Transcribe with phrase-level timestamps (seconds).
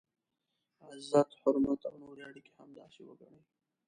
[0.89, 3.41] عزت، حرمت او نورې اړیکي همداسې وګڼئ.